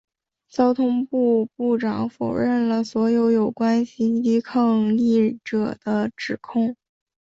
[0.49, 6.75] 交通部部长否认了所有有关袭击抗议者的指控。